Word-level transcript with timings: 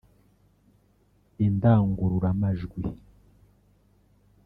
indangururamajwi 1.45 2.83